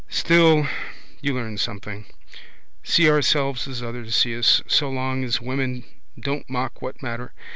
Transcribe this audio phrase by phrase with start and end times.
[0.09, 0.65] Still
[1.21, 2.05] you learn something.
[2.81, 4.63] See ourselves as others see us.
[4.65, 5.83] So long as women
[6.19, 7.33] don't mock what matter?